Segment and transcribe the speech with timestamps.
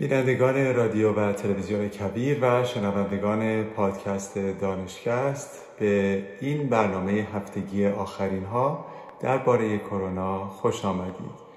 [0.00, 8.86] بینندگان رادیو و تلویزیون کبیر و شنوندگان پادکست دانشکست به این برنامه هفتگی آخرین ها
[9.20, 11.48] درباره کرونا خوش آمدید.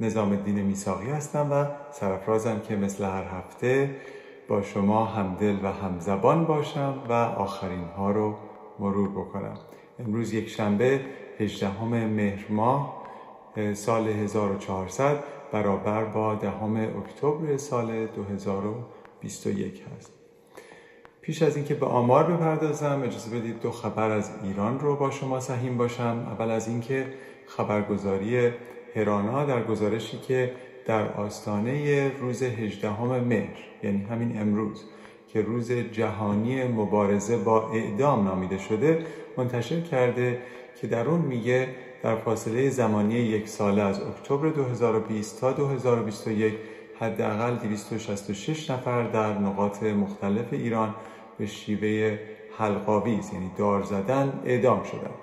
[0.00, 3.96] نظام الدین میساقی هستم و سرفرازم که مثل هر هفته
[4.48, 8.34] با شما همدل و همزبان باشم و آخرین ها رو
[8.78, 9.58] مرور بکنم.
[9.98, 11.00] امروز یک شنبه
[11.40, 13.04] 18 مهر ماه
[13.74, 20.12] سال 1400 برابر با دهم اکتبر سال 2021 هست.
[21.20, 25.40] پیش از اینکه به آمار بپردازم اجازه بدید دو خبر از ایران رو با شما
[25.40, 26.26] سهیم باشم.
[26.30, 27.06] اول از اینکه
[27.46, 28.50] خبرگزاری
[28.94, 30.52] هرانا در گزارشی که
[30.86, 34.84] در آستانه روز 18 مهر یعنی همین امروز
[35.28, 40.38] که روز جهانی مبارزه با اعدام نامیده شده منتشر کرده
[40.80, 41.68] که در اون میگه
[42.04, 46.54] در فاصله زمانی یک ساله از اکتبر 2020 تا 2021
[47.00, 50.94] حداقل 266 نفر در نقاط مختلف ایران
[51.38, 52.18] به شیوه
[52.58, 55.14] حلقاویز یعنی دار زدن اعدام شدند.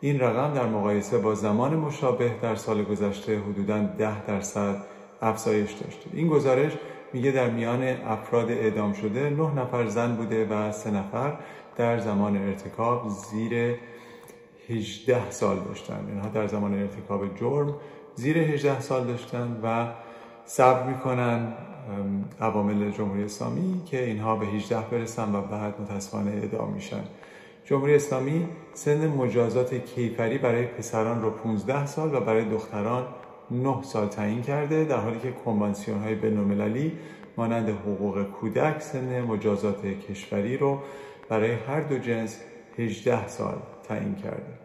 [0.00, 4.76] این رقم در مقایسه با زمان مشابه در سال گذشته حدوداً 10 درصد
[5.22, 6.10] افزایش داشته.
[6.12, 6.72] این گزارش
[7.12, 11.32] میگه در میان افراد اعدام شده 9 نفر زن بوده و 3 نفر
[11.76, 13.74] در زمان ارتکاب زیر
[14.68, 16.06] 18 سال داشتن.
[16.08, 17.74] اینها در زمان ارتکاب جرم
[18.14, 19.88] زیر 18 سال داشتن و
[20.44, 21.52] صبر می‌کنن
[22.40, 27.04] عوامل جمهوری اسلامی که اینها به 18 برسن و بعد متاسفانه اعدام میشن.
[27.64, 33.06] جمهوری اسلامی سن مجازات کیفری برای پسران رو 15 سال و برای دختران
[33.50, 36.92] 9 سال تعیین کرده در حالی که کنوانسیون های بین‌المللی
[37.36, 40.78] مانند حقوق کودک سن مجازات کشوری رو
[41.28, 42.40] برای هر دو جنس
[42.78, 43.54] 18 سال
[43.92, 44.58] تعیین کرده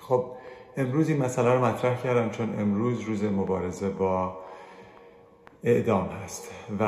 [0.00, 0.24] خب
[0.76, 4.36] امروز این مسئله رو مطرح کردم چون امروز روز مبارزه با
[5.64, 6.50] اعدام هست
[6.80, 6.84] و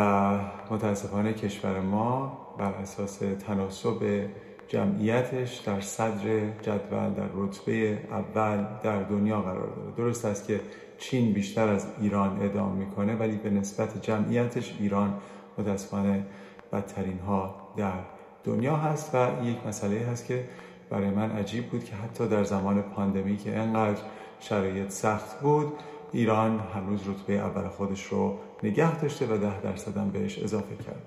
[0.70, 4.29] متاسفانه کشور ما بر اساس تناسب
[4.69, 9.91] جمعیتش در صدر جدول در رتبه اول در دنیا قرار داره.
[9.97, 10.61] درست است که
[10.98, 15.14] چین بیشتر از ایران اعدام می‌کنه ولی به نسبت جمعیتش ایران
[15.58, 16.27] متاسفانه
[16.73, 18.01] بدترین ها در
[18.45, 20.45] دنیا هست و یک مسئله هست که
[20.91, 24.01] برای من عجیب بود که حتی در زمان پاندمی که انقدر
[24.41, 25.73] شرایط سخت بود
[26.13, 31.03] ایران هنوز رتبه اول خودش رو نگه داشته و ده درصد بهش اضافه کرد.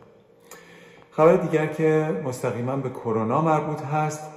[1.11, 4.31] خبر دیگر که مستقیما به کرونا مربوط هست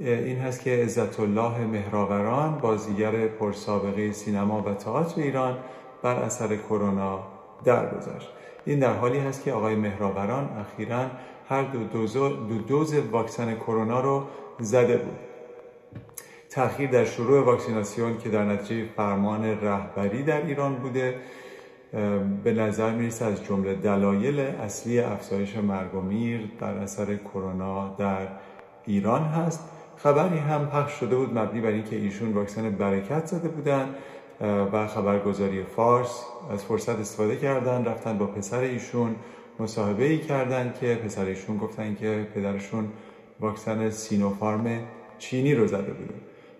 [0.00, 5.58] این هست که عزت الله مهراوران بازیگر پرسابقه سینما و تئاتر ایران
[6.02, 7.20] بر اثر کرونا
[7.64, 8.28] درگذشت.
[8.66, 11.06] این در حالی هست که آقای مهراوران اخیرا
[11.48, 14.24] هر دو دوز, دو دوز واکسن کرونا رو
[14.58, 15.18] زده بود.
[16.50, 21.14] تأخیر در شروع واکسیناسیون که در نتیجه فرمان رهبری در ایران بوده
[22.44, 28.28] به نظر می‌رسه از جمله دلایل اصلی افزایش مرگ و میر بر اثر کرونا در
[28.86, 29.68] ایران هست.
[29.96, 33.94] خبری هم پخش شده بود مبنی بر اینکه ایشون واکسن برکت زده بودن
[34.72, 39.14] و خبرگزاری فارس از فرصت استفاده کردن رفتن با پسر ایشون
[39.58, 42.88] مصاحبه ای کردن که پسر ایشون گفتن که پدرشون
[43.40, 44.80] واکسن سینوفارم
[45.18, 46.14] چینی رو زده بوده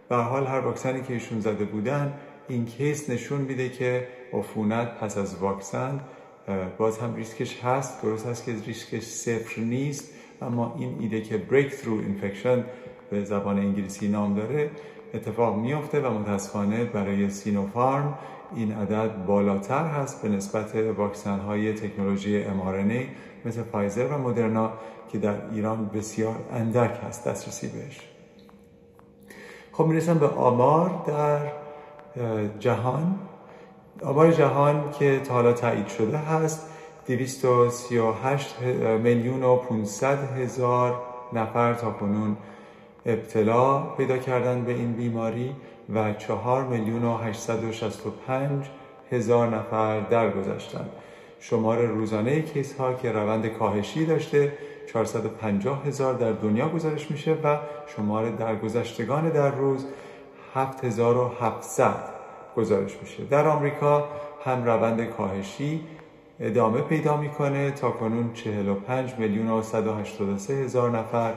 [0.09, 2.15] به حال هر واکسنی که ایشون زده بودن
[2.49, 6.01] این case نشون میده که عفونت پس از واکسن
[6.79, 10.11] باز هم ریسکش هست درست هست که ریسکش صفر نیست
[10.43, 12.59] اما این ایده که breakthrough infection
[13.11, 14.71] به زبان انگلیسی نام داره
[15.15, 18.19] اتفاق میافته و متاسفانه برای سینوفارم
[18.55, 23.05] این عدد بالاتر هست به نسبت واکسن های تکنولوژی mRNA
[23.45, 24.73] مثل فایزر و مدرنا
[25.13, 28.01] که در ایران بسیار اندک هست دسترسی بهش.
[29.73, 31.41] خب می‌رسم به آمار در
[32.59, 33.19] جهان.
[34.05, 36.71] آمار جهان که تا حالا تایید شده هست
[37.07, 38.57] 238
[39.03, 42.37] میلیون و 500 هزار نفر تا کنون
[43.07, 45.57] ابتلا پیدا کردن به این بیماری
[45.95, 48.67] و 4 میلیون و 865
[49.11, 50.91] هزار نفر درگذشتند
[51.41, 54.53] شمار روزانه کیس ها که روند کاهشی داشته
[54.93, 57.59] 450 هزار در دنیا گزارش میشه و
[57.97, 59.87] شمار درگذشتگان در روز
[60.55, 61.95] 7700
[62.57, 63.25] گزارش میشه.
[63.25, 64.09] در آمریکا
[64.45, 65.81] هم روند کاهشی
[66.41, 71.35] ادامه پیدا می‌کنه تا کنون 45 میلیون و 183 هزار نفر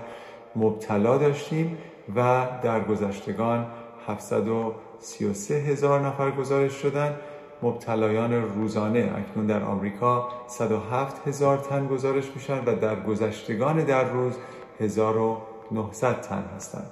[0.56, 1.78] مبتلا داشتیم
[2.16, 3.66] و در گذشتگان
[4.08, 7.16] 733 هزار نفر گزارش شدن.
[7.62, 14.34] مبتلایان روزانه اکنون در آمریکا 107 هزار تن گزارش میشن و در گذشتگان در روز
[14.80, 16.90] 1900 تن هستند.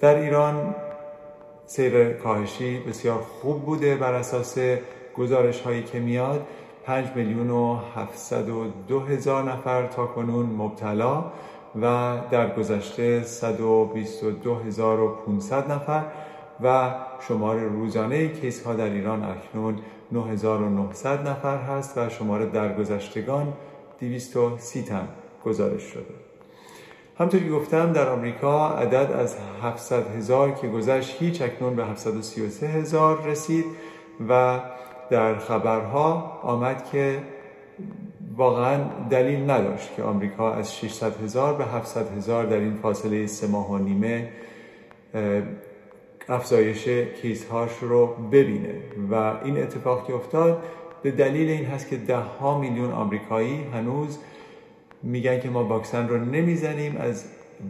[0.00, 0.74] در ایران
[1.66, 4.58] سیر کاهشی بسیار خوب بوده بر اساس
[5.16, 6.46] گزارش هایی که میاد.
[6.84, 11.24] 5 میلیون و 702 هزار نفر تا کنون مبتلا
[11.82, 16.04] و در گذشته 122 هزار و 500 نفر
[16.62, 16.94] و
[17.28, 19.78] شمار روزانه کیس ها در ایران اکنون
[20.12, 23.52] 9900 نفر هست و شمار درگذشتگان
[24.00, 25.08] 230 تن
[25.44, 26.14] گزارش شده.
[27.18, 32.66] همطور که گفتم در آمریکا عدد از 700 هزار که گذشت هیچ اکنون به 733
[32.66, 33.64] هزار رسید
[34.28, 34.60] و
[35.10, 37.18] در خبرها آمد که
[38.36, 38.80] واقعا
[39.10, 43.70] دلیل نداشت که آمریکا از 600 هزار به 700 هزار در این فاصله سه ماه
[43.70, 44.28] و نیمه
[46.28, 46.88] افزایش
[47.22, 48.74] کیس هاش رو ببینه.
[49.10, 49.14] و
[49.44, 50.62] این اتفاق که افتاد
[51.02, 54.18] به دلیل این هست که ده ها میلیون آمریکایی هنوز
[55.02, 57.24] میگن که ما واکسن رو نمی‌زنیم از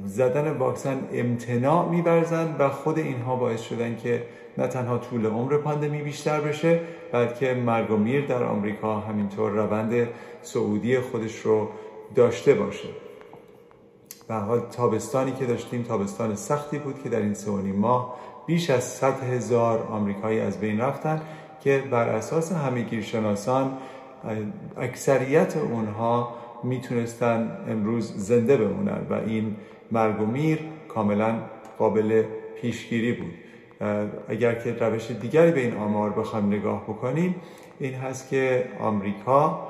[0.07, 4.23] زدن واکسن امتناع میبرزن و خود اینها باعث شدن که
[4.59, 6.81] نه تنها طول عمر پاندمی بیشتر بشه
[7.13, 10.09] بلکه مرگ و میر در آمریکا همینطور روند
[10.43, 11.69] سعودی خودش رو
[12.15, 12.89] داشته باشه.
[14.29, 18.17] به حال تابستانی که داشتیم تابستان سختی بود که در این سه ماه
[18.51, 21.21] بیش از 100 هزار آمریکایی از بین رفتن
[21.61, 23.79] که بر اساس همهگیرشناسان
[24.77, 29.57] اکثریت اونها می‌تونستن امروز زنده بمونن و این
[29.93, 30.59] مرگ و میر
[30.89, 31.35] کاملا
[31.79, 32.25] قابل
[32.61, 33.35] پیشگیری بود.
[34.29, 37.35] اگر که روش دیگری به این آمار بخوایم نگاه بکنیم
[37.81, 39.69] این هست که آمریکا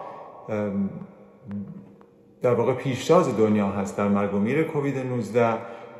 [2.42, 5.54] در واقع پیشتاز دنیا هست در مرگ و میر کووید 19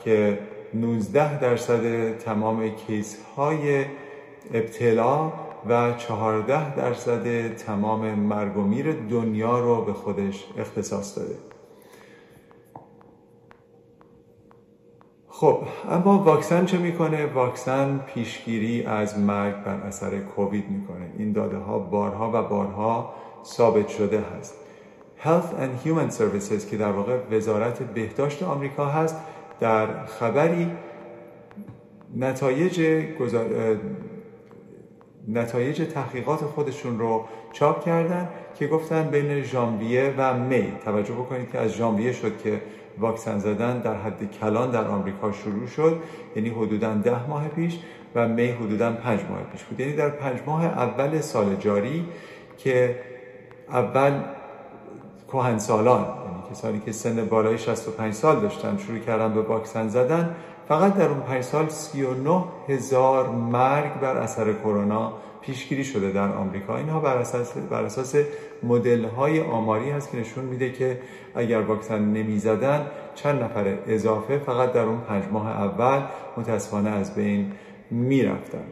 [0.05, 0.39] که
[0.75, 3.85] 19 درصد تمام کیس های
[4.55, 5.33] ابتلا
[5.69, 11.35] و 14 درصد تمام مرگ و میر دنیا رو به خودش اختصاص داده.
[15.29, 15.59] خب
[15.91, 21.11] اما واکسن چه می‌کنه؟ واکسن پیشگیری از مرگ بر اثر کووید می‌کنه.
[21.19, 23.15] این داده ها بارها و بارها
[23.45, 24.55] ثابت شده هست.
[25.25, 29.17] Health and Human Services که در واقع وزارت بهداشت آمریکا هست
[29.61, 30.71] در خبری
[32.17, 33.05] نتایج
[35.29, 40.73] نتایج تحقیقات خودشون رو چاپ کردن که گفتن بین ژانویه و می.
[40.85, 42.61] توجه بکنید که از ژانویه شد که
[42.99, 46.03] واکسن زدن در حد کلان در آمریکا شروع شد
[46.37, 47.79] یعنی حدودا ده ماه پیش
[48.15, 49.81] و می حدودا پنج ماه پیش بود.
[49.81, 52.07] یعنی در پنج ماه اول سال جاری
[52.59, 53.01] که
[53.69, 54.21] اول
[55.33, 56.20] کهنسالان
[56.51, 60.37] کسانی که سن بالای 65 سال داشتن شروع کردن به واکسن زدن
[60.69, 66.77] فقط در اون 5 سال 39 هزار مرگ بر اثر کرونا پیشگیری شده در آمریکا.
[66.77, 68.15] اینها بر اساس بر اساس
[68.63, 71.01] مدل های آماری هست که نشون میده که
[71.35, 76.01] اگر واکسن نمی زدن چند نفر اضافه فقط در اون پنج ماه اول
[76.37, 77.53] متاسفانه از بین
[77.91, 78.65] می‌رفتن.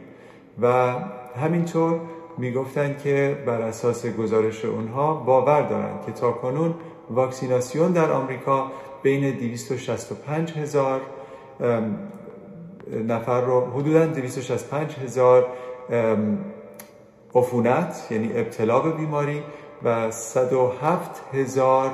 [0.61, 0.93] و
[1.41, 1.99] همینطور
[2.37, 6.75] می‌گفتن که بر اساس گزارش اونها باور دارن که تا کنون
[7.09, 8.71] واکسیناسیون در آمریکا
[9.03, 11.01] بین 265 هزار
[13.07, 15.47] نفر رو حدودا 265 هزار
[17.35, 19.43] عفونت یعنی ابتلا به بیماری
[19.83, 21.91] و 107 هزار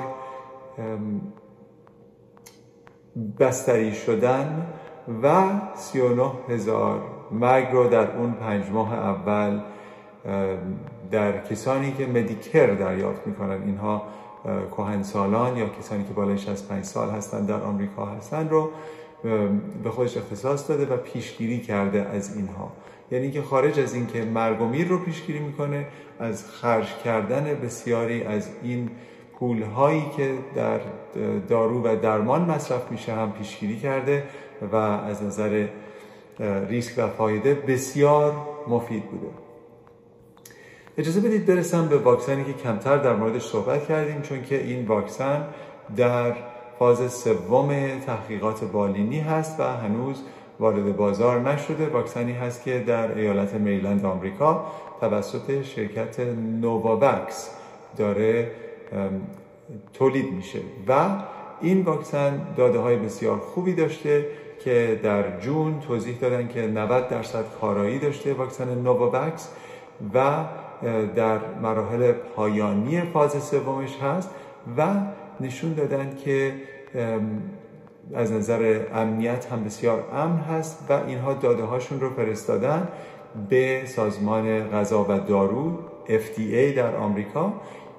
[3.38, 4.66] بستری شدن
[5.22, 7.00] و 39 هزار
[7.32, 9.60] مرگ رو در اون پنج ماه اول
[11.10, 13.62] در کسانی که مدیکر دریافت می‌کنن.
[13.62, 14.02] اینها
[14.76, 18.70] کهنسالان یا کسانی که بالای 65 سال هستن در آمریکا هستن رو
[19.82, 22.72] به خودش اختصاص داده و پیشگیری کرده از اینها.
[23.10, 25.86] یعنی که خارج از اینکه مرگ و میر رو پیشگیری می‌کنه
[26.18, 28.90] از خرج کردن بسیاری از این
[29.38, 30.80] پول هایی که در
[31.48, 34.24] دارو و درمان مصرف میشه هم پیشگیری کرده
[34.72, 35.66] و از نظر
[36.68, 38.32] ریسک و فایده بسیار
[38.68, 39.45] مفید بوده.
[40.98, 45.44] اجازه بدید برسم به واکسنی که کمتر در موردش صحبت کردیم چون که این واکسن
[45.96, 46.34] در
[46.78, 50.22] فاز سوم تحقیقات بالینی هست و هنوز
[50.60, 51.88] وارد بازار نشده.
[51.88, 54.66] واکسنی هست که در ایالت میلند آمریکا
[55.00, 56.20] توسط شرکت
[56.60, 57.50] نوواوکس
[57.96, 58.50] داره
[59.92, 61.08] تولید میشه و
[61.60, 64.26] این واکسن داده های بسیار خوبی داشته
[64.64, 69.48] که در جون توضیح دادن که 90 درصد کارایی داشته واکسن نوواوکس
[70.14, 70.44] و
[71.16, 74.30] در مراحل پایانی فاز سومش هست
[74.78, 74.86] و
[75.40, 76.52] نشون دادن که
[78.14, 82.88] از نظر امنیت هم بسیار امن هست و اینها داده هاشون رو فرستادن
[83.48, 87.52] به سازمان غذا و دارو FDA در آمریکا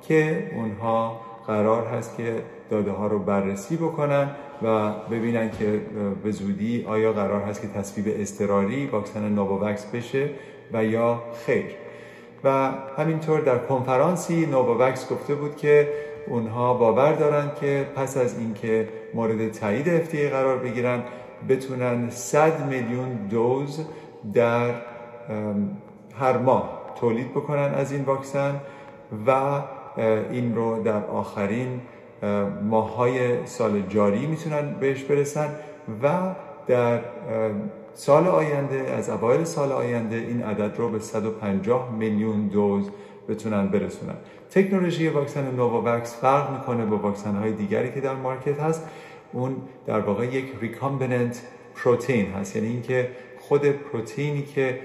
[0.08, 4.30] که اونها قرار هست که داده ها رو بررسی بکنن
[4.64, 5.82] و ببینن که
[6.24, 10.30] به زودی آیا قرار هست که تصویب استراری واکسن نوواکس بشه
[10.74, 11.66] و یا خیر.
[12.48, 15.90] و همینطور در کنفرانسی نوواوکس گفته بود که
[16.28, 21.04] اونها باور دارند که پس از اینکه مورد تایید FDA قرار بگیرن
[21.50, 23.86] بتونن 100 میلیون دوز
[24.34, 24.70] در
[26.20, 28.62] هر ماه تولید بکنن از این واکسن
[29.28, 29.62] و
[30.32, 31.82] این رو در آخرین
[32.64, 35.50] ماهای سال جاری می‌تونن بهش برسن
[36.04, 36.10] و
[36.68, 37.00] در
[37.98, 42.90] سال آینده از اوایل سال آینده این عدد رو به 150 میلیون دوز
[43.30, 44.16] بتونن برسونن.
[44.52, 48.88] تکنولوژی واکسن نوواوکس فرق می‌کنه با واکسن های دیگری که در مارکت هست.
[49.34, 51.42] اون در واقع یک recombinant
[51.76, 52.56] protein هست.
[52.56, 54.80] یعنی اینکه خود پروتئینی که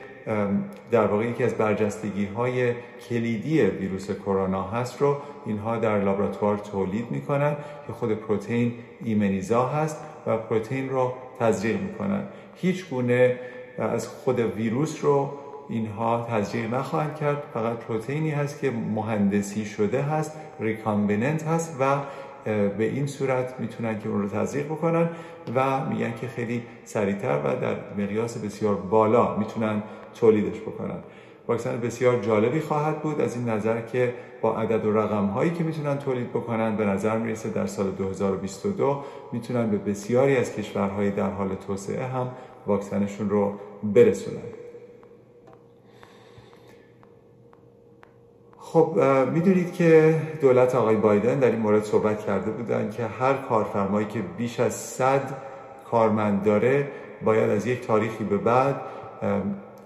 [0.91, 2.73] در واقع یکی از برجستگی های
[3.09, 8.75] کلیدی ویروس کرونا هست رو اینها در لابراتوار تولید می‌کنن که خود پروتئین
[9.05, 12.23] ایمنیزا هست و پروتئین رو تزریق می‌کنن.
[12.57, 13.39] هیچ گونه
[13.79, 15.31] از خود ویروس رو
[15.69, 17.43] اینها تزریق نخواهند کرد.
[17.55, 21.97] فقط پروتئینی هست که مهندسی شده هست ریکامبیننت هست و
[22.45, 25.09] به این صورت می‌تونن که اون رو تزریق بکنن
[25.55, 29.83] و میگن که خیلی سریعتر و در مقیاس بسیار بالا می‌تونن
[30.15, 30.99] تولیدش بکنن.
[31.49, 35.65] واکسن بسیار جالبی خواهد بود از این نظر که با عدد و رقم هایی که
[35.65, 41.31] می‌تونن تولید بکنن به نظر می‌رسه در سال 2022 می‌تونن به بسیاری از کشورهای در
[41.31, 42.29] حال توسعه هم
[42.67, 44.62] واکسنشون رو برسونن.
[48.73, 48.99] خب
[49.33, 54.21] می‌دونید که دولت آقای بایدن در این مورد صحبت کرده بودن که هر کارفرمایی که
[54.39, 55.21] بیش از 100
[55.91, 56.89] کارمند داره
[57.25, 58.81] باید از یک تاریخی به بعد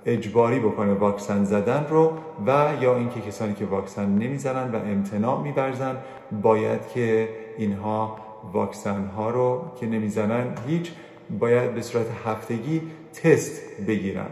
[0.06, 2.12] اجباری بکنه واکسن زدن رو
[2.46, 5.96] و یا اینکه کسانی که واکسن نمی‌زنن و امتناع میبرزن
[6.42, 7.28] باید که
[7.58, 8.16] اینها
[8.52, 10.92] واکسن ها رو که نمی‌زنن هیچ
[11.40, 12.82] باید به صورت هفتگی
[13.22, 14.26] تست بگیرن.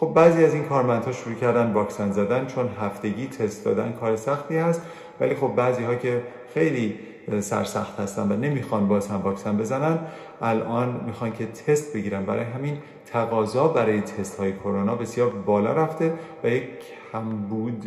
[0.00, 4.56] خب بعضی از این کارمندها شروع کردن واکسن زدن چون هفتگی تست دادن کار سختی
[4.56, 4.82] هست
[5.20, 6.22] ولی خب بعضی ها که
[6.54, 6.98] خیلی
[7.40, 9.98] سرسخت هستن و نمی‌خوان باز هم واکسن بزنن
[10.42, 12.24] الان می‌خوان که تست بگیرن.
[12.24, 16.12] برای همین تقاضا برای تست های کرونا بسیار بالا رفته
[16.44, 16.64] و یک
[17.12, 17.84] کمبود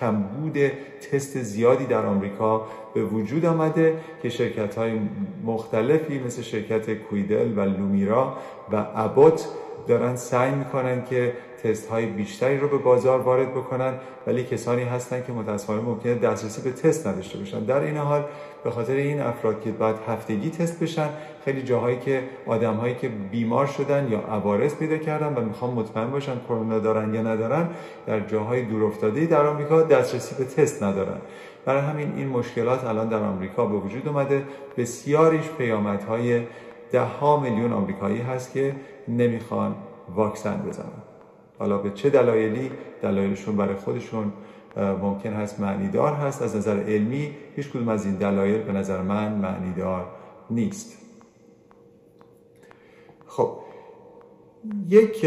[0.00, 0.58] کمبود
[1.12, 4.92] تست زیادی در آمریکا به وجود آمده که شرکت های
[5.44, 8.36] مختلفی مثل شرکت کویدل و لومیرا
[8.72, 9.48] و ابوت
[9.90, 11.32] دارن سعی می‌کنن که
[11.62, 13.94] تست های بیشتری رو به بازار وارد بکنن
[14.26, 17.60] ولی کسانی هستن که متاسفانه ممکنه دسترسی به تست نداشته باشن.
[17.64, 18.24] در این حال
[18.64, 21.08] به خاطر این افراد که باید هفتگی تست بشن
[21.44, 26.10] خیلی جاهایی که آدم هایی که بیمار شدن یا عوارض پیدا کردن و می‌خوان مطمئن
[26.10, 27.68] باشن کرونا دارن یا ندارن
[28.06, 31.18] در جاهای دورافتاده در آمریکا دسترسی به تست ندارن.
[31.64, 34.42] برای همین این مشکلات الان در آمریکا به وجود اومده.
[34.76, 36.40] بسیاریش پیامدهای
[36.92, 38.74] ده ها میلیون آمریکایی هست که
[39.08, 39.74] نمی‌خوان
[40.14, 41.02] واکسن بزنن.
[41.58, 42.70] حالا به چه دلایلی؟
[43.02, 44.32] دلایلشون برای خودشون
[44.76, 46.42] ممکن هست معنیدار هست.
[46.42, 50.06] از نظر علمی هیچ کدوم از این دلایل به نظر من معنیدار
[50.50, 50.98] نیست.
[53.26, 53.56] خب
[54.88, 55.26] یک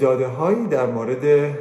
[0.00, 1.56] داده هایی در مورد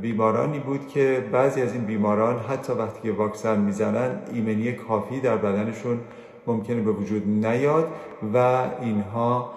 [0.00, 5.36] بیمارانی بود که بعضی از این بیماران حتی وقتی که واکسن می‌زنن ایمنی کافی در
[5.36, 6.00] بدنشون
[6.52, 7.88] ممکنه به وجود نیاد
[8.34, 9.50] و اینها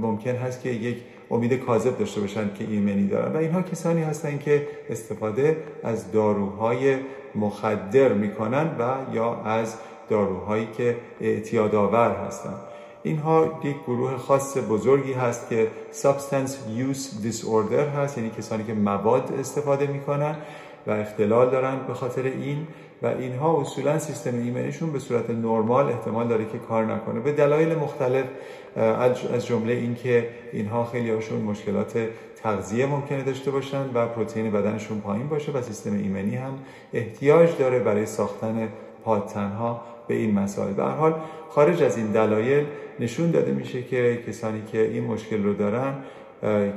[0.00, 0.96] ممکن هست که یک
[1.30, 3.32] امید کاذب داشته باشن که ایمنی دارن.
[3.32, 6.96] و اینها کسانی هستند که استفاده از داروهای
[7.34, 9.76] مخدر می‌کنن و یا از
[10.08, 12.60] داروهایی که اعتیادآور هستند.
[13.02, 15.68] اینها یک گروه خاص بزرگی هست که
[16.02, 20.36] Substance Use Disorder هست یعنی کسانی که مواد استفاده می‌کنن
[20.86, 22.66] و اختلال دارن به خاطر این.
[23.02, 27.20] و اینها اصولا سیستم ایمنیشون به صورت نرمال احتمال داره که کار نکنه.
[27.20, 28.24] به دلایل مختلف
[29.34, 32.08] از جمله اینکه اینها خیلی هاشون مشکلات
[32.42, 36.58] تغذیه ممکنه داشته باشن و پروتئین بدنشون پایین باشه و سیستم ایمنی هم
[36.92, 38.68] احتیاج داره برای ساختن
[39.04, 40.72] پادتنها به این مسائل.
[40.72, 41.14] به حال
[41.48, 42.64] خارج از این دلایل
[43.00, 45.94] نشون داده میشه که کسانی که این مشکل رو دارن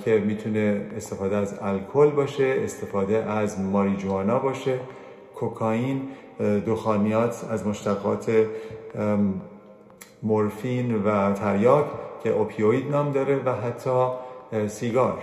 [0.05, 4.79] که می‌تونه استفاده از الکل باشه استفاده از ماریجوانا باشه.
[5.39, 6.01] کوکائین
[6.67, 8.31] دخانیات از مشتقات
[10.23, 11.85] مورفین و تریاک
[12.23, 14.07] که اوپیوید نام داره و حتی
[14.67, 15.17] سیگار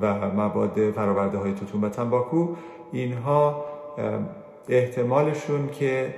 [0.00, 2.48] و مواد فراورده های توتون و تنباکو.
[2.92, 3.64] اینها
[4.68, 6.14] احتمالشون که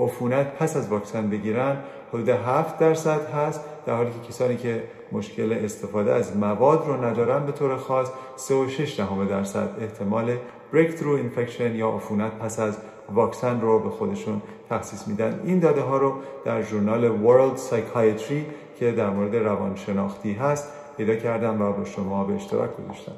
[0.00, 1.76] عفونت پس از واکسن بگیرن
[2.12, 7.46] حدود 7 درصد هست در حالی که کسانی که مشکل استفاده از مواد رو ندارن
[7.46, 10.36] به طور خاص 3.6 دهم درصد احتمال
[10.72, 12.78] breakthrough infection یا عفونت پس از
[13.14, 15.40] واکسن رو به خودشون تخصیص میدن.
[15.44, 18.42] این داده ها رو در ژورنال World Psychiatry
[18.78, 23.12] که در مورد روانشناختی هست پیدا کردم و با شما به اشتراک گذاشتم.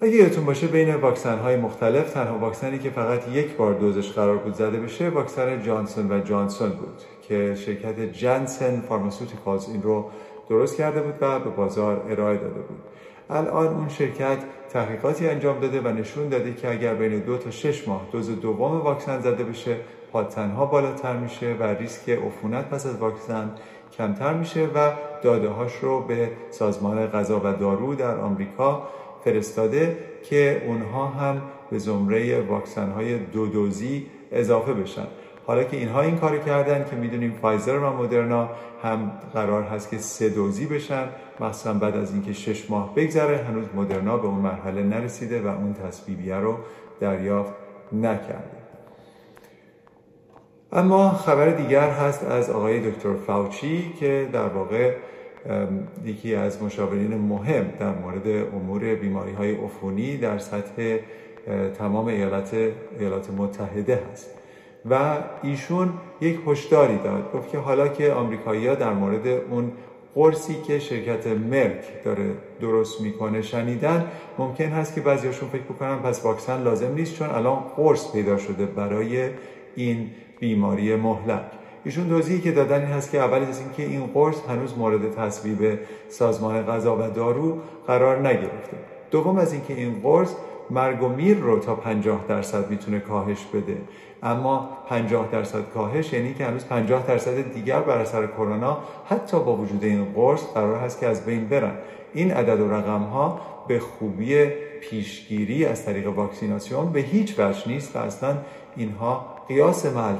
[0.00, 4.36] اگه یادتون باشه بین واکسن های مختلف تنها واکسنی که فقط یک بار دوزش قرار
[4.36, 10.10] بود زده بشه واکسن جانسون و جانسون بود که شرکت جانسن فارماسوتیکالز این رو
[10.48, 12.78] درست کرده بود و به بازار ارائه داده بود.
[13.30, 14.38] الان اون شرکت
[14.72, 18.80] تحقیقاتی انجام داده و نشون داده که اگر بین دو تا شش ماه دوز دوم
[18.80, 19.76] واکسن زده بشه
[20.12, 23.50] پادتنها بالاتر میشه و ریسک عفونت پس از واکسن
[23.98, 24.92] کمتر میشه و
[25.22, 28.88] داده هاش رو به سازمان غذا و دارو در آمریکا
[29.24, 35.06] فرستاده که اونها هم به زمره واکسن های دو دوزی اضافه بشن.
[35.46, 38.50] حالا که اینها این کار کردن که می‌دونیم فایزر و مدرنا
[38.82, 41.08] هم قرار هست که سه دوزی بشن
[41.40, 45.74] مثلا بعد از اینکه شش ماه بگذره هنوز مدرنا به اون مرحله نرسیده و اون
[45.74, 46.56] تصویبیه رو
[47.00, 47.52] دریافت
[47.92, 48.56] نکرده.
[50.72, 54.94] اما خبر دیگر هست از آقای دکتر فاوچی که در واقع
[56.04, 60.96] یکی از مشاورین مهم در مورد امور بیماری های عفونی در سطح
[61.78, 62.54] تمام ایالات,
[62.98, 64.35] ایالات متحده هست.
[64.90, 67.32] و ایشون یک هشداری داد.
[67.32, 69.72] گفت که حالا که آمریکایی‌ها در مورد اون
[70.14, 74.04] قرصی که شرکت مرک داره درست می‌کنه شنیدن
[74.38, 78.66] ممکن هست که بعضیاشون فکر بکنن پس واکسن لازم نیست چون الان قرص پیدا شده
[78.66, 79.28] برای
[79.76, 81.40] این بیماری مهلک.
[81.84, 85.78] ایشون توضیحی که دادن این هست که اول از اینکه این قرص هنوز مورد تصویب
[86.08, 88.76] سازمان غذا و دارو قرار نگرفته.
[89.10, 90.34] دوم از اینکه این قرص
[90.70, 93.76] مرگ و میر رو تا 50 درصد می‌تونه کاهش بده.
[94.22, 99.56] اما 50 درصد کاهش یعنی که هنوز 50 درصد دیگر بر اثر کرونا حتی با
[99.56, 101.72] وجود این قرص قرار هست که از بین برن.
[102.14, 104.44] این عدد و رقم ها به خوبی
[104.80, 108.36] پیشگیری از طریق واکسیناسیون به هیچ وجه نیست و اصلا
[108.76, 110.12] اینها قیاس مع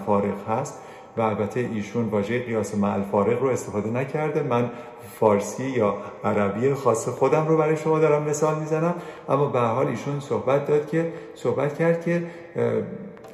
[0.49, 0.83] هست.
[1.17, 4.43] و البته ایشون واژه قیاس مع فارغ رو استفاده نکرده.
[4.43, 4.71] من
[5.21, 8.95] فارسی یا عربی خاص خودم رو برای شما دارم مثال می‌زنم.
[9.29, 12.23] اما به حال ایشون صحبت داد که صحبت کرد که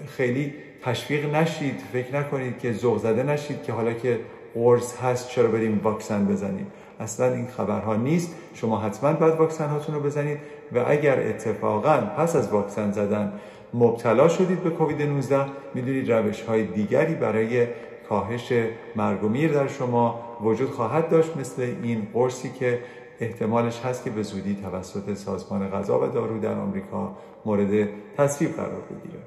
[0.07, 1.81] خیلی تشویق نشید.
[1.92, 4.21] فکر نکنید که ذوق زده نشید که حالا که
[4.55, 6.66] قرص هست چرا بریم واکسن بزنیم.
[7.01, 8.35] اصلا این خبرها نیست.
[8.55, 10.38] شما حتما باید واکسن هاتون رو بزنید.
[10.73, 13.33] و اگر اتفاقا پس از واکسن زدن
[13.75, 17.67] مبتلا شدید به کووید 19 می‌دونید روش های دیگری برای
[18.09, 18.53] کاهش
[18.97, 22.79] مرگ و میر در شما وجود خواهد داشت مثل این قرصی که
[23.21, 28.81] احتمالش هست که به زودی توسط سازمان غذا و دارو در آمریکا مورد تصویب قرار
[28.81, 29.23] بگیره.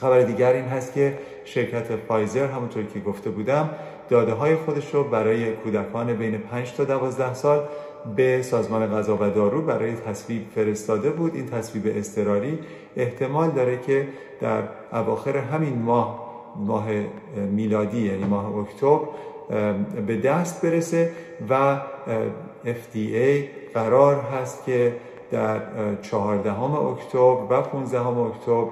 [0.00, 3.70] خبر دیگر این هست که شرکت فایزر همونطور که گفته بودم
[4.08, 7.64] داده های خودش رو برای کودکان بین 5 تا 12 سال
[8.16, 11.34] به سازمان غذا و دارو برای تصویب فرستاده بود.
[11.34, 12.58] این تصویب اضطراری
[12.96, 14.08] احتمال داره که
[14.40, 16.86] در اواخر همین ماه ماه
[17.50, 19.00] میلادی یعنی ماه اکتبر
[20.06, 21.10] به دست برسه
[21.50, 21.80] و
[22.64, 24.96] FDA قرار هست که
[25.30, 25.60] در
[26.02, 28.66] 14 اکتبر و 15 اکتبر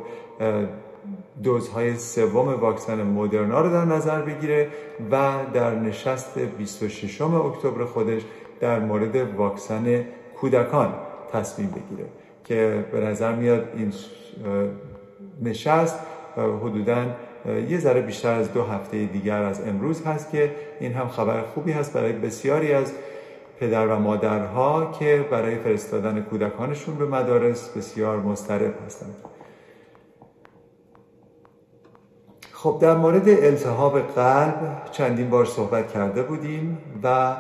[1.42, 4.68] دوزهای سوم واکسن مدرنا رو در نظر بگیره
[5.10, 8.22] و در نشست 26 اکتبر خودش
[8.60, 10.04] در مورد واکسن
[10.40, 10.94] کودکان
[11.32, 12.08] تصمیم بگیره
[12.44, 13.92] که به نظر میاد این
[15.42, 15.98] نشست
[16.36, 17.04] حدوداً
[17.68, 21.72] یه ذره بیشتر از دو هفته دیگر از امروز هست که این هم خبر خوبی
[21.72, 22.92] هست برای بسیاری از
[23.60, 29.14] پدر و مادرها که برای فرستادن کودکانشون به مدارس بسیار مضطرب هستند.
[32.52, 37.36] خب در مورد التهاب قلب چندین بار صحبت کرده بودیم و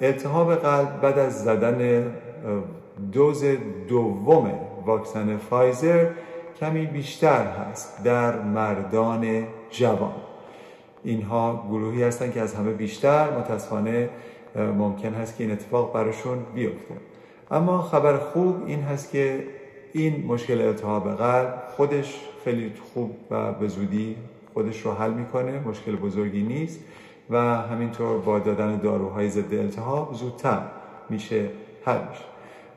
[0.00, 2.12] التهاب قلب بعد از زدن
[3.12, 3.44] دوز
[3.88, 4.50] دوم
[4.86, 6.06] واکسن فایزر
[6.60, 10.12] کمی بیشتر هست در مردان جوان.
[11.04, 14.08] اینها گروهی هستند که از همه بیشتر متاسفانه
[14.56, 16.94] ممکن هست که این اتفاق براشون بیفته.
[17.50, 19.44] اما خبر خوب این هست که
[19.92, 24.16] این مشکل التهاب قلب خودش خیلی خوب و به زودی
[24.54, 26.80] خودش رو حل می‌کنه مشکل بزرگی نیست.
[27.30, 30.62] و همینطور با دادن داروهای ضد التهاب زودتر
[31.10, 31.50] میشه
[31.84, 31.98] حل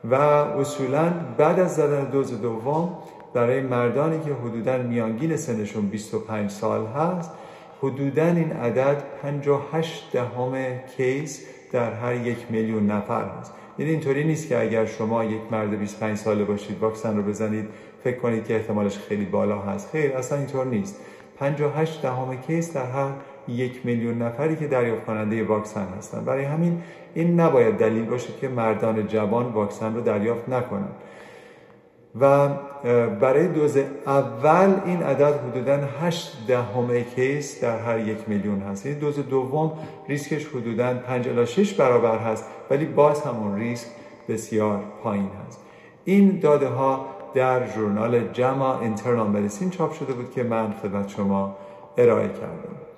[0.03, 2.97] و اصولا بعد از زدن دوز دوم
[3.33, 7.31] برای مردانی که حدودا میانگین سنشون 25 سال هست
[7.79, 13.53] حدودا این عدد 58 دهم کیس در هر یک میلیون نفر هست.
[13.79, 17.69] یعنی اینطوری نیست که اگر شما یک مرد 25 ساله باشید واکسن رو بزنید
[18.03, 19.89] فکر کنید که احتمالش خیلی بالا هست.
[19.91, 20.99] خیر اصلا اینطور نیست.
[21.39, 23.12] 58 دهم case در هر
[23.49, 26.81] یک میلیون نفری که دریافت کننده واکسن هستند برای همین
[27.13, 30.95] این نباید دلیل باشه که مردان جوان واکسن رو دریافت نکنند
[32.21, 32.49] و
[33.19, 38.85] برای دوز اول این عدد حدودا 8 دهم case در هر یک میلیون هست.
[38.85, 39.71] این دوز دوم
[40.07, 43.88] ریسکش حدودا 5 الی 6 برابر هست ولی باز همون ریسک
[44.29, 45.59] بسیار پایین هست.
[46.05, 51.55] این داده ها در ژورنال جما اینترنال مدیسین چاپ شده بود که من خدمت شما
[51.97, 52.88] ارائه کردم.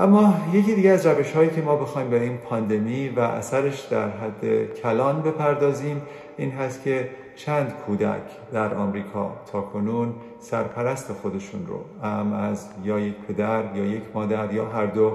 [0.00, 4.08] اما یکی دیگه از روش هایی که ما بخوایم به این پاندمی و اثرش در
[4.08, 6.02] حد کلان بپردازیم
[6.36, 12.98] این هست که چند کودک در آمریکا تا کنون سرپرست خودشون رو هم از یا
[12.98, 15.12] یک پدر یا یک مادر یا هر دو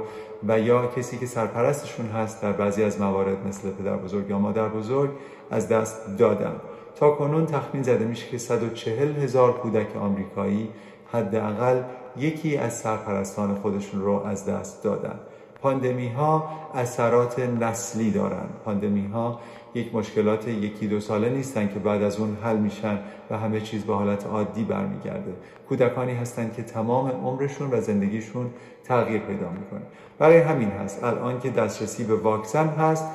[0.48, 4.68] و یا کسی که سرپرستشون هست در بعضی از موارد مثل پدر بزرگ یا مادر
[4.68, 5.10] بزرگ
[5.52, 6.56] از دست دادن.
[6.96, 10.70] تا کنون تخمین زده میشه که 140 هزار کودک آمریکایی
[11.14, 11.82] حداقل
[12.18, 15.20] یکی از سرپرستان خودشون رو از دست دادن.
[15.62, 18.48] پاندمی ها اثرات نسلی دارن.
[18.66, 19.40] پاندمی ها
[19.74, 23.00] یک مشکلات یکی دو ساله نیستن که بعد از اون حل میشن
[23.30, 25.34] و همه چیز به حالت عادی برمیگرده.
[25.70, 28.50] کودکانی هستند که تمام عمرشون و زندگیشون
[28.84, 29.82] تغییر پیدا می‌کنه.
[30.20, 31.04] برای همین هست.
[31.04, 33.06] الان که دسترسی به واکسن هست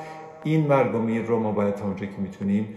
[0.43, 2.67] این مرگ و میر رو ما باید تا که می‌تونیم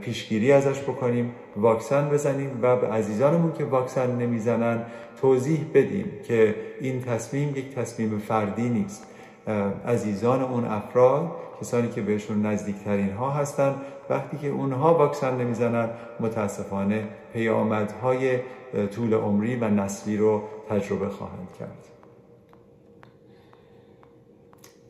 [0.00, 4.84] پیشگیری ازش بکنیم واکسن بزنیم و به عزیزانمون که واکسن نمی‌زنن
[5.20, 9.06] توضیح بدیم که این تصمیم یک تصمیم فردی نیست.
[9.86, 13.74] عزیزان اون افراد کسانی که بهشون نزدیکترین ها هستن
[14.10, 15.90] وقتی که اونها واکسن نمی‌زنن
[16.20, 18.38] متاسفانه پیامدهای
[18.94, 21.91] طول عمری و نسلی رو تجربه خواهند کرد.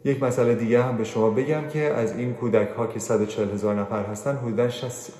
[0.04, 3.74] یک مسئله دیگه هم به شما بگم که از این کودک ها که 140 هزار
[3.74, 4.36] نفر هستن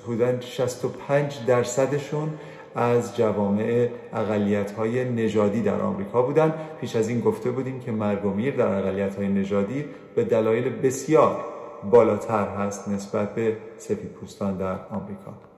[0.07, 2.29] حدود 65 درصدشون
[2.75, 6.53] از جوامع اقلیت های نژادی در آمریکا بودن.
[6.81, 10.69] پیش از این گفته بودیم که مرگ و میر در اقلیت های نژادی به دلایل
[10.69, 11.45] بسیار
[11.91, 15.52] بالاتر هست نسبت به سفید پوستان در آمریکا.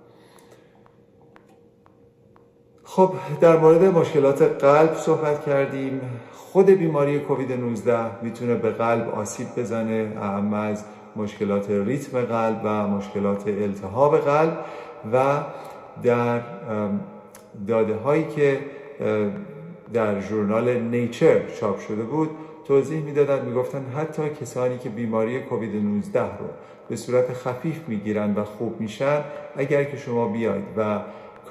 [2.95, 6.01] خب در مورد مشکلات قلب صحبت کردیم.
[6.33, 10.83] خود بیماری کووید 19 می‌تونه به قلب آسیب بزنه اما از
[11.15, 14.57] مشکلات ریتم قلب و مشکلات التهاب قلب
[15.13, 15.41] و
[16.03, 16.41] در
[17.67, 18.59] داده هایی که
[19.93, 22.29] در ژورنال نیچر چاپ شده بود
[22.67, 26.47] توضیح می‌دادن می‌گفتن حتی کسانی که بیماری کووید 19 رو
[26.89, 29.21] به صورت خفیف می‌گیرن و خوب میشن
[29.57, 30.99] اگر که شما بیاید و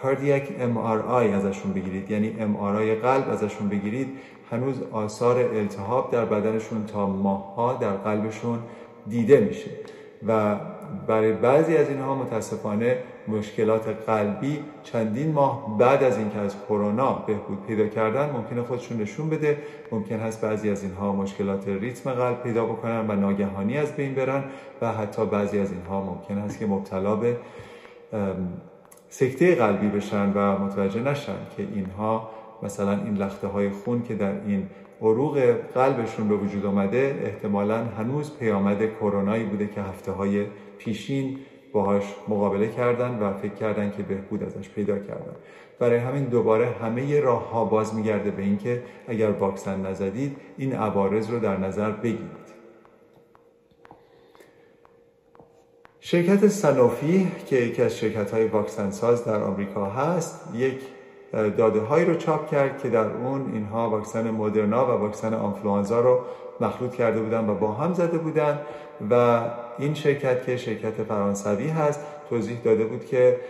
[0.04, 0.60] کاردیاک
[1.08, 2.10] آی ازشون بگیرید.
[2.10, 4.08] یعنی آی قلب ازشون بگیرید.
[4.50, 8.58] هنوز آثار التهاب در بدنشون تا ماهها در قلبشون
[9.08, 9.70] دیده میشه.
[10.26, 10.56] و
[11.06, 17.66] برای بعضی از اینها متاسفانه مشکلات قلبی چندین ماه بعد از اینکه از کرونا بهبود
[17.66, 19.58] پیدا کردن ممکنه خودشون نشون بده.
[19.92, 24.44] ممکن هست بعضی از اینها مشکلات ریتم قلب پیدا بکنن و ناگهانی از بین برن
[24.82, 27.36] و حتی بعضی از اینها ممکن هست که مبتلا به
[29.08, 32.30] سکته قلبی بشن و متوجه نشن که اینها
[32.62, 34.66] مثلا این لخته های خون که در این
[35.02, 35.38] عروق
[35.74, 40.46] قلبشون به وجود آمده احتمالا هنوز پیامد کرونایی بوده که هفته های
[40.78, 41.38] پیشین
[41.72, 45.36] باهاش مقابله کردن و فکر کردن که بهبود ازش پیدا کردن.
[45.78, 51.30] برای همین دوباره همه راه ها باز میگرده به اینکه اگر واکسن نزدید این عوارض
[51.30, 52.43] رو در نظر بگیرید.
[56.06, 60.78] شرکت سنوفی که یکی از شرکت های واکسن ساز در آمریکا هست یک
[61.32, 66.20] داده هایی رو چاپ کرد که در اون اینها واکسن مدرنا و واکسن آنفلوانزا رو
[66.60, 68.58] مخلوط کرده بودن و با هم زده بودن
[69.10, 69.44] و
[69.78, 73.40] این شرکت که شرکت فرانسوی هست توضیح داده بود که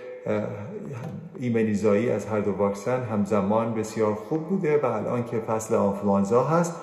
[1.39, 6.75] ایمنیزایی از هر دو واکسن همزمان بسیار خوب بوده و الان که فصل آنفلوانزا هست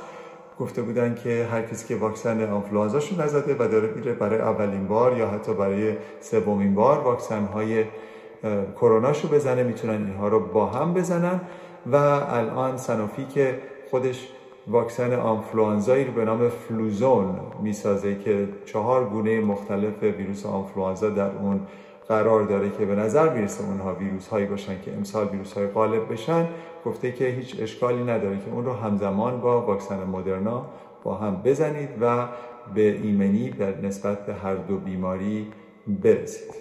[0.61, 5.17] گفته بودن که هر کسی که واکسن آنفلوانزاشو نزده و داره میره برای اولین بار
[5.17, 7.85] یا حتی برای سومین بار واکسن های
[8.75, 11.41] کروناشو بزنه می‌تونن اینها رو با هم بزنن.
[11.91, 14.27] و الان سنوفی که خودش
[14.67, 21.59] واکسن آنفلوانزایی رو به نام فلوزون می‌سازه که چهار گونه مختلف ویروس آنفلوانزا در اون
[22.11, 26.11] قرار داره که به نظر می‌رسه اونها ویروس هایی باشن که امسال ویروس های غالب
[26.11, 26.47] بشن.
[26.85, 30.65] گفته که هیچ اشکالی نداره که اون رو همزمان با واکسن مدرنا
[31.03, 32.27] با هم بزنید و
[32.75, 35.47] به ایمنی به نسبت به هر دو بیماری
[35.87, 36.55] برسید.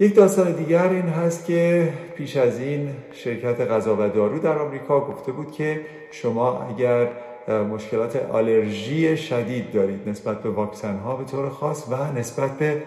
[0.00, 5.00] یک داستان دیگر این هست که پیش از این شرکت غذا و دارو در آمریکا
[5.00, 5.80] گفته بود که
[6.10, 7.08] شما اگر
[7.48, 12.82] مشکلات آلرژی شدید دارید نسبت به واکسن ها به طور خاص و نسبت به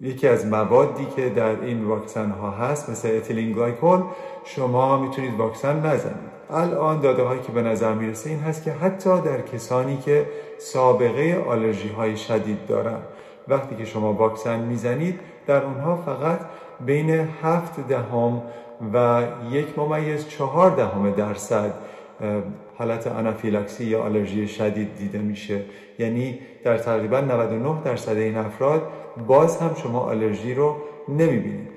[0.00, 4.02] یکی از موادی که در این واکسن ها هست مثل اتیلین گلایکول
[4.44, 6.38] شما می‌تونید واکسن نزنید.
[6.50, 10.26] الان داده هایی که به نظر می‌رسه این هست که حتی در کسانی که
[10.58, 12.98] سابقه آلرژی های شدید دارن
[13.48, 16.40] وقتی که شما واکسن می‌زنید در اونها فقط
[16.86, 17.10] بین
[17.42, 18.42] هفت دهم
[18.94, 21.74] و یک ممیز چهار دهم درصد
[22.78, 25.60] حالت آنافیلاکسی یا آلرژی شدید دیده میشه.
[25.98, 28.82] یعنی در تقریبا 99 درصد این افراد
[29.26, 30.76] باز هم شما آلرژی رو
[31.08, 31.68] نمی‌بینید.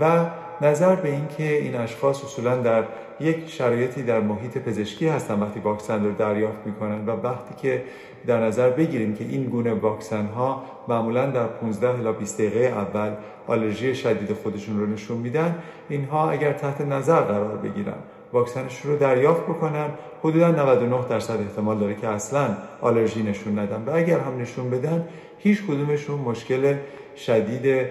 [0.00, 0.26] و
[0.60, 2.84] نظر به اینکه این اشخاص اصولا در
[3.20, 7.82] یک شرایطی در محیط پزشکی هستن وقتی واکسن رو دریافت می‌کنن و وقتی که
[8.26, 13.10] در نظر بگیریم که این گونه واکسن ها معمولا در 15 الی 20 دقیقه اول
[13.46, 17.98] آلرژی شدید خودشون رو نشون میدن اینها اگر تحت نظر قرار بگیرن
[18.32, 19.88] واکسنش رو دریافت بکنن.
[20.22, 23.84] حدودا 99 درصد احتمال داره که اصلا آلرژی نشون ندن.
[23.86, 25.08] و اگر هم نشون بدن
[25.38, 26.74] هیچ کدومشون مشکل
[27.16, 27.86] شدید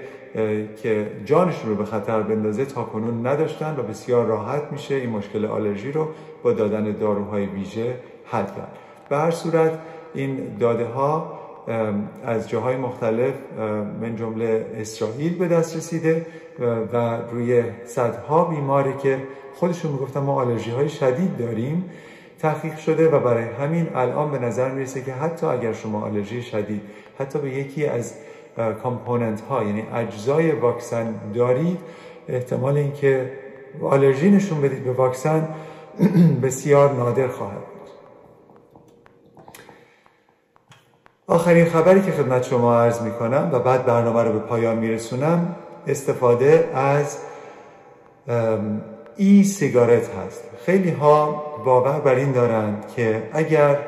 [0.84, 5.46] که جانشون رو به خطر بندازه تا کنون نداشتن و بسیار راحت میشه این مشکل
[5.46, 6.08] آلرژی رو
[6.44, 7.96] با دادن داروهای ویژه
[8.26, 8.78] حل کرد.
[9.10, 9.80] به هر صورت
[10.14, 11.40] این داده ها
[12.26, 13.34] از جاهای مختلف
[14.02, 16.26] من جمله اسرائیل به دست رسیده
[16.94, 19.18] و روی صدها بیماری که
[19.56, 21.90] خودشون می‌گفتن ما آلرژی های شدید داریم
[22.40, 26.82] تحقیق شده و برای همین الان به نظر می‌رسه که حتی اگر شما آلرژی شدید
[27.20, 28.14] حتی به یکی از
[28.84, 31.80] کامپوننت ها یعنی اجزای واکسن دارید
[32.28, 33.32] احتمال اینکه
[33.82, 35.48] آلرژی نشون بدید به واکسن
[36.44, 37.90] بسیار نادر خواهد بود
[41.28, 44.88] آخرین خبری که خدمت شما عرض می کنم و بعد برنامه رو به پایان می
[44.88, 45.56] رسونم
[45.88, 47.18] استفاده از
[49.18, 50.44] ای سیگارت هست.
[50.66, 53.80] خیلی ها باور بر این دارند که اگر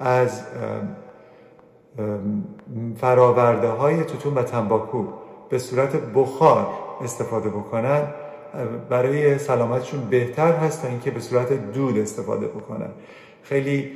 [0.00, 0.42] از
[3.00, 5.04] فراورده های توتون و تنباکو
[5.48, 6.66] به صورت بخار
[7.04, 8.02] استفاده بکنن
[8.88, 12.90] برای سلامتشون بهتر هست تا اینکه به صورت دود استفاده بکنن.
[13.42, 13.90] خیلی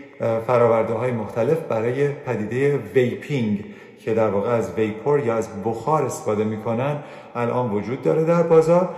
[0.47, 3.65] فراورده های مختلف برای پدیده vaping
[4.05, 6.97] که در واقع از vapor یا از بخار استفاده می‌کنن
[7.35, 8.89] الان وجود داره در بازار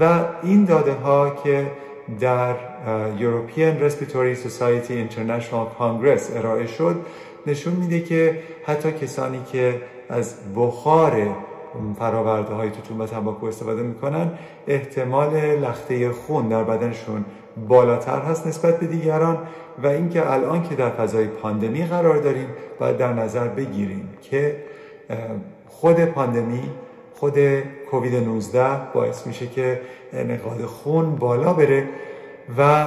[0.00, 1.66] و این داده ها که
[2.20, 2.54] در
[3.18, 6.96] European Respiratory Society International Congress ارائه شد
[7.46, 11.36] نشون میده که حتی کسانی که از بخار
[11.98, 14.30] فراورده های توتون و تنباکو استفاده می‌کنن
[14.66, 17.24] احتمال لخته خون در بدنشون
[17.68, 19.38] بالاتر هست نسبت به دیگران
[19.82, 22.48] و اینکه الان که در فضای پاندمی قرار داریم
[22.80, 24.56] باید در نظر بگیریم که
[25.68, 26.70] خود پاندمی
[27.14, 27.38] خود
[27.90, 29.80] کووید 19 باعث میشه که
[30.12, 31.88] انقاد خون بالا بره
[32.58, 32.86] و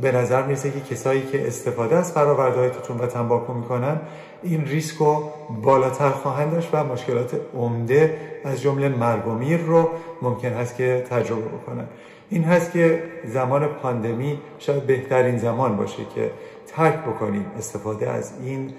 [0.00, 4.00] به نظر می‌رسه که کسایی که استفاده از های توتون و تنباکو می‌کنن
[4.42, 5.30] این ریسک رو
[5.62, 9.88] بالاتر خواهند داشت و مشکلات عمده از جمله مرگ و میر رو
[10.22, 11.86] ممکن هست که تجربه بکنن.
[12.30, 16.30] این هست که زمان پاندمی شاید بهترین زمان باشه که
[16.66, 17.46] ترک بکنیم.
[17.58, 18.70] استفاده از این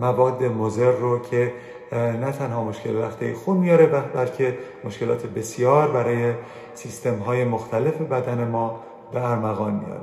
[0.00, 1.52] مواد مضر رو که
[1.92, 6.32] نه تنها مشکل رخته خون میاره بلکه مشکلات بسیار برای
[6.74, 8.80] سیستم های مختلف بدن ما
[9.12, 10.00] به ارمغان میاره.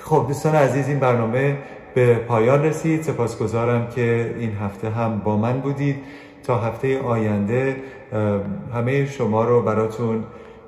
[0.00, 1.58] خب دوستان عزیز این برنامه
[1.94, 3.02] به پایان رسید.
[3.02, 5.96] سپاسگزارم که این هفته هم با من بودید.
[6.42, 7.76] تا هفته آینده
[8.74, 10.24] همه شما رو براتون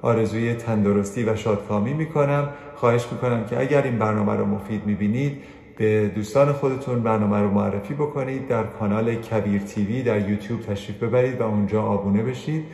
[0.06, 2.48] آرزوی تندرستی و شادکامی می‌کنم.
[2.74, 5.42] خواهش می‌کنم که اگر این برنامه رو مفید می‌بینید
[5.76, 11.40] به دوستان خودتون برنامه رو معرفی بکنید در کانال کبیر تیوی در یوتیوب تشریف ببرید
[11.40, 12.64] و اونجا آبونه بشید.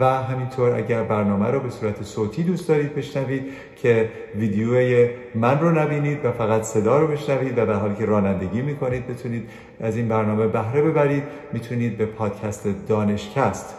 [0.00, 3.42] و همینطور اگر برنامه رو به صورت صوتی دوست دارید بشنوید
[3.76, 8.62] که ویدیوی من رو نبینید و فقط صدا رو بشنوید و در حالی که رانندگی
[8.62, 9.48] می‌کنید بتونید
[9.80, 11.22] از این برنامه بهره ببرید.
[11.52, 13.74] می‌تونید به پادکست دانشکست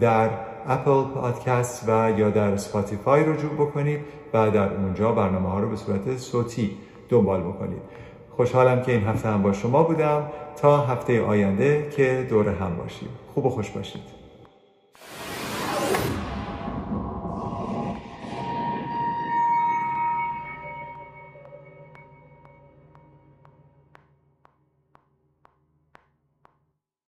[0.00, 0.30] در
[0.66, 4.00] Apple Podcast و یا در Spotify رجوع بکنید
[4.34, 6.70] و در اونجا برنامه ها رو به صورت صوتی
[7.08, 7.82] دنبال بکنید.
[8.36, 10.26] خوشحالم که این هفته هم با شما بودم.
[10.56, 13.08] تا هفته آینده که دور هم باشیم.
[13.34, 14.13] خوب و خوش باشید.